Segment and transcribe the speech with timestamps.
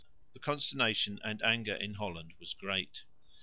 [0.33, 3.03] The consternation and anger in Holland was great.